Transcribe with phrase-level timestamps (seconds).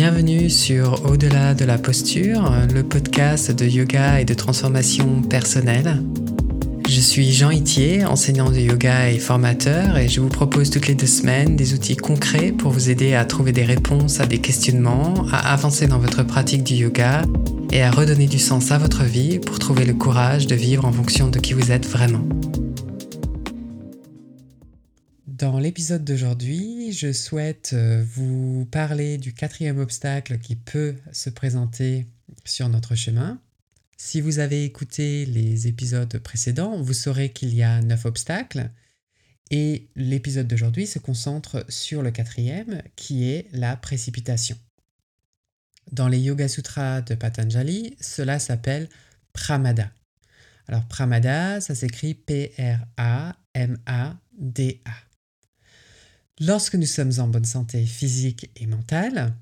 [0.00, 6.00] Bienvenue sur Au-delà de la posture, le podcast de yoga et de transformation personnelle.
[6.88, 10.94] Je suis Jean Itier, enseignant de yoga et formateur, et je vous propose toutes les
[10.94, 15.26] deux semaines des outils concrets pour vous aider à trouver des réponses à des questionnements,
[15.32, 17.22] à avancer dans votre pratique du yoga
[17.72, 20.92] et à redonner du sens à votre vie pour trouver le courage de vivre en
[20.92, 22.22] fonction de qui vous êtes vraiment.
[25.38, 32.08] Dans l'épisode d'aujourd'hui, je souhaite euh, vous parler du quatrième obstacle qui peut se présenter
[32.44, 33.40] sur notre chemin.
[33.96, 38.72] Si vous avez écouté les épisodes précédents, vous saurez qu'il y a neuf obstacles.
[39.52, 44.58] Et l'épisode d'aujourd'hui se concentre sur le quatrième, qui est la précipitation.
[45.92, 48.88] Dans les Yoga Sutras de Patanjali, cela s'appelle
[49.32, 49.92] Pramada.
[50.66, 52.88] Alors Pramada, ça s'écrit P-R-A-M-A-D-A.
[56.40, 59.34] Lorsque nous sommes en bonne santé physique et mentale,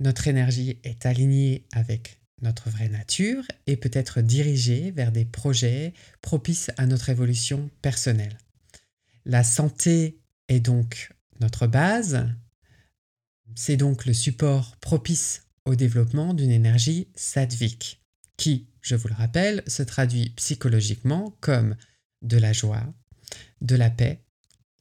[0.00, 5.94] notre énergie est alignée avec notre vraie nature et peut être dirigée vers des projets
[6.22, 8.38] propices à notre évolution personnelle.
[9.24, 12.26] La santé est donc notre base,
[13.54, 18.02] c'est donc le support propice au développement d'une énergie sattvique,
[18.36, 21.76] qui, je vous le rappelle, se traduit psychologiquement comme
[22.22, 22.92] de la joie,
[23.60, 24.24] de la paix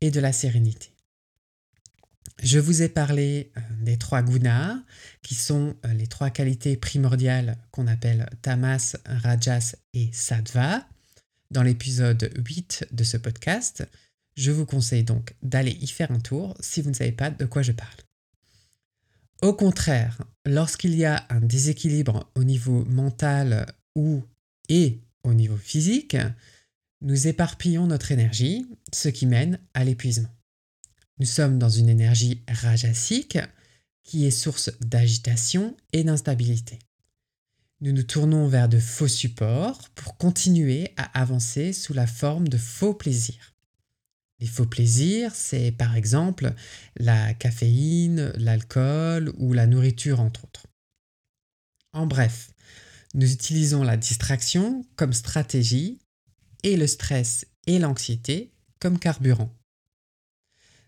[0.01, 0.94] et de la sérénité.
[2.43, 4.77] Je vous ai parlé euh, des trois gunas,
[5.21, 10.85] qui sont euh, les trois qualités primordiales qu'on appelle tamas, rajas et sattva,
[11.51, 13.87] dans l'épisode 8 de ce podcast.
[14.35, 17.45] Je vous conseille donc d'aller y faire un tour si vous ne savez pas de
[17.45, 17.95] quoi je parle.
[19.41, 24.23] Au contraire, lorsqu'il y a un déséquilibre au niveau mental ou
[24.69, 26.17] et au niveau physique,
[27.01, 30.29] nous éparpillons notre énergie, ce qui mène à l'épuisement.
[31.17, 33.39] Nous sommes dans une énergie rajasique
[34.03, 36.77] qui est source d'agitation et d'instabilité.
[37.81, 42.57] Nous nous tournons vers de faux supports pour continuer à avancer sous la forme de
[42.57, 43.53] faux plaisirs.
[44.39, 46.53] Les faux plaisirs, c'est par exemple
[46.97, 50.67] la caféine, l'alcool ou la nourriture entre autres.
[51.93, 52.51] En bref,
[53.13, 55.99] nous utilisons la distraction comme stratégie
[56.63, 59.53] et le stress et l'anxiété comme carburant.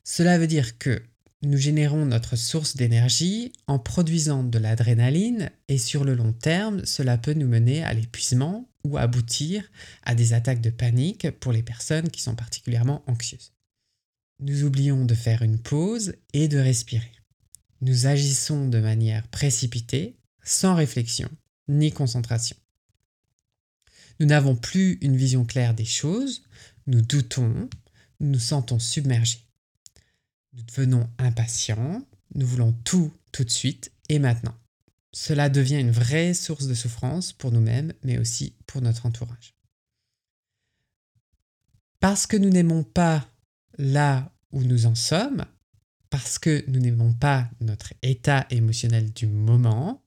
[0.10, 1.04] Cela veut dire que
[1.42, 7.18] nous générons notre source d'énergie en produisant de l'adrénaline et sur le long terme, cela
[7.18, 9.70] peut nous mener à l'épuisement ou aboutir
[10.04, 13.52] à des attaques de panique pour les personnes qui sont particulièrement anxieuses.
[14.40, 17.12] Nous oublions de faire une pause et de respirer.
[17.82, 21.30] Nous agissons de manière précipitée, sans réflexion
[21.68, 22.56] ni concentration.
[24.22, 26.44] Nous n'avons plus une vision claire des choses,
[26.88, 27.70] nous doutons,
[28.22, 29.47] nous sentons submergés.
[30.58, 34.56] Nous devenons impatients, nous voulons tout tout de suite et maintenant.
[35.14, 39.56] Cela devient une vraie source de souffrance pour nous-mêmes, mais aussi pour notre entourage.
[42.00, 43.30] Parce que nous n'aimons pas
[43.78, 45.46] là où nous en sommes,
[46.10, 50.04] parce que nous n'aimons pas notre état émotionnel du moment,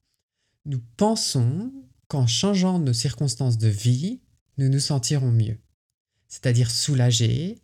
[0.65, 1.73] nous pensons
[2.09, 4.21] qu'en changeant nos circonstances de vie,
[4.59, 5.59] nous nous sentirons mieux,
[6.27, 7.61] c'est-à-dire soulagés,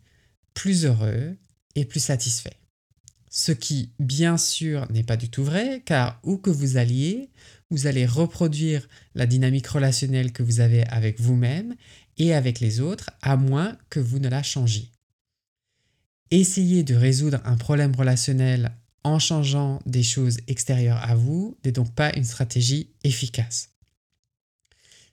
[0.54, 1.36] plus heureux
[1.74, 2.56] et plus satisfaits.
[3.28, 7.30] Ce qui, bien sûr, n'est pas du tout vrai, car où que vous alliez,
[7.70, 11.74] vous allez reproduire la dynamique relationnelle que vous avez avec vous-même
[12.18, 14.90] et avec les autres, à moins que vous ne la changiez.
[16.30, 18.72] Essayer de résoudre un problème relationnel
[19.04, 23.70] en changeant des choses extérieures à vous n'est donc pas une stratégie efficace.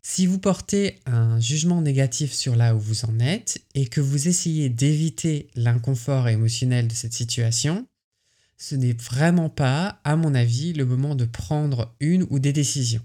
[0.02, 4.28] Si vous portez un jugement négatif sur là où vous en êtes et que vous
[4.28, 7.88] essayez d'éviter l'inconfort émotionnel de cette situation,
[8.58, 13.03] ce n'est vraiment pas, à mon avis, le moment de prendre une ou des décisions.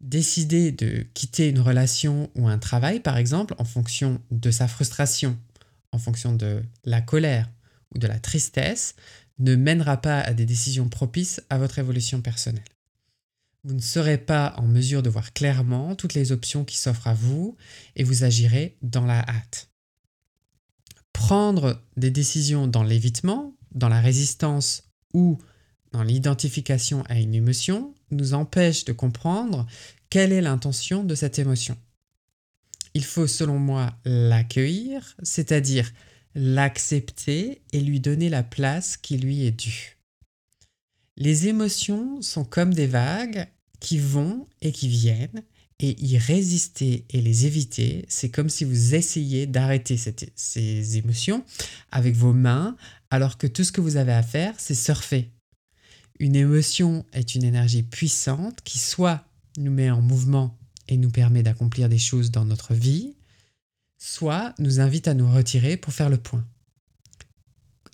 [0.00, 5.38] Décider de quitter une relation ou un travail, par exemple, en fonction de sa frustration,
[5.92, 7.48] en fonction de la colère
[7.94, 8.94] ou de la tristesse,
[9.38, 12.64] ne mènera pas à des décisions propices à votre évolution personnelle.
[13.64, 17.14] Vous ne serez pas en mesure de voir clairement toutes les options qui s'offrent à
[17.14, 17.56] vous
[17.94, 19.70] et vous agirez dans la hâte.
[21.12, 24.84] Prendre des décisions dans l'évitement dans la résistance
[25.14, 25.38] ou
[25.92, 29.66] dans l'identification à une émotion nous empêche de comprendre
[30.10, 31.76] quelle est l'intention de cette émotion.
[32.94, 35.90] Il faut selon moi l'accueillir, c'est-à-dire
[36.34, 39.98] l'accepter et lui donner la place qui lui est due.
[41.16, 43.46] Les émotions sont comme des vagues
[43.80, 45.42] qui vont et qui viennent,
[45.78, 49.96] et y résister et les éviter, c'est comme si vous essayiez d'arrêter
[50.36, 51.44] ces émotions
[51.90, 52.76] avec vos mains,
[53.10, 55.30] alors que tout ce que vous avez à faire, c'est surfer.
[56.20, 59.24] Une émotion est une énergie puissante qui soit
[59.56, 60.56] nous met en mouvement
[60.88, 63.14] et nous permet d'accomplir des choses dans notre vie,
[63.98, 66.46] soit nous invite à nous retirer pour faire le point.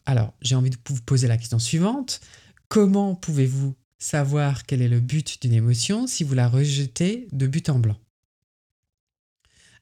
[0.04, 2.20] Alors, j'ai envie de vous poser la question suivante.
[2.68, 7.68] Comment pouvez-vous savoir quel est le but d'une émotion si vous la rejetez de but
[7.68, 7.98] en blanc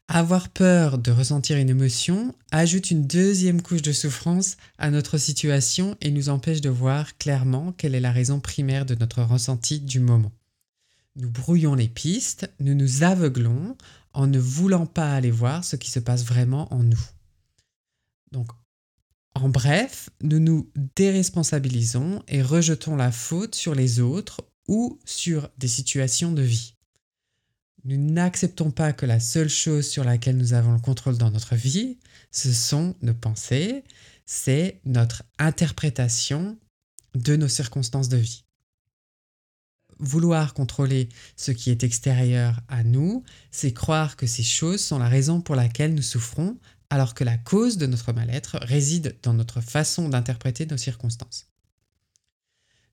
[0.08, 5.96] avoir peur de ressentir une émotion ajoute une deuxième couche de souffrance à notre situation
[6.00, 9.98] et nous empêche de voir clairement quelle est la raison primaire de notre ressenti du
[9.98, 10.30] moment.
[11.16, 13.76] Nous brouillons les pistes, nous nous aveuglons
[14.12, 17.04] en ne voulant pas aller voir ce qui se passe vraiment en nous.
[18.30, 18.48] Donc,
[19.44, 25.68] en bref, nous nous déresponsabilisons et rejetons la faute sur les autres ou sur des
[25.68, 26.74] situations de vie.
[27.84, 31.54] Nous n'acceptons pas que la seule chose sur laquelle nous avons le contrôle dans notre
[31.54, 31.98] vie,
[32.32, 33.84] ce sont nos pensées,
[34.24, 36.58] c'est notre interprétation
[37.14, 38.44] de nos circonstances de vie.
[39.98, 45.08] Vouloir contrôler ce qui est extérieur à nous, c'est croire que ces choses sont la
[45.08, 46.58] raison pour laquelle nous souffrons,
[46.90, 51.48] alors que la cause de notre mal-être réside dans notre façon d'interpréter nos circonstances.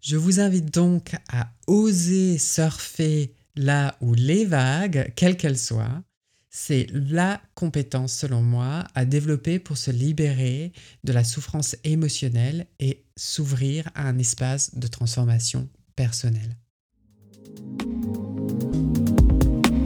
[0.01, 6.04] Je vous invite donc à oser surfer là où les vagues, quelles qu'elles soient,
[6.50, 10.72] c'est la compétence, selon moi, à développer pour se libérer
[11.04, 16.57] de la souffrance émotionnelle et s'ouvrir à un espace de transformation personnelle.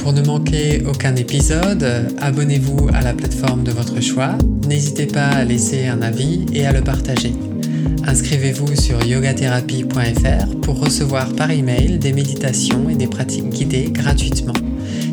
[0.08, 1.86] Pour ne manquer aucun épisode,
[2.22, 4.38] abonnez-vous à la plateforme de votre choix.
[4.66, 7.34] N'hésitez pas à laisser un avis et à le partager.
[8.06, 14.54] Inscrivez-vous sur yogatherapie.fr pour recevoir par email des méditations et des pratiques guidées gratuitement.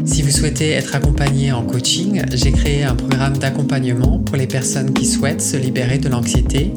[0.05, 4.93] Si vous souhaitez être accompagné en coaching, j'ai créé un programme d'accompagnement pour les personnes
[4.93, 6.73] qui souhaitent se libérer de l'anxiété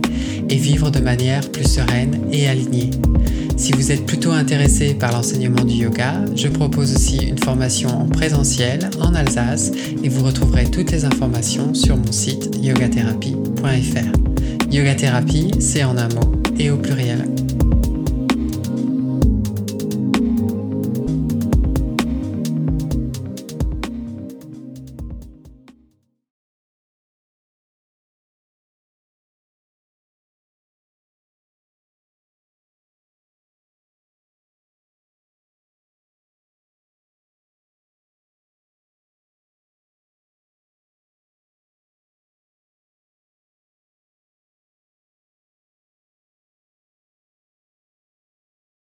[0.50, 2.90] et vivre de manière plus sereine et alignée.
[3.58, 8.08] Si vous êtes plutôt intéressé par l'enseignement du yoga, je propose aussi une formation en
[8.08, 9.72] présentiel en Alsace
[10.04, 14.72] et vous retrouverez toutes les informations sur mon site yogatherapie.fr.
[14.72, 17.26] Yoga thérapie, c'est en un mot et au pluriel.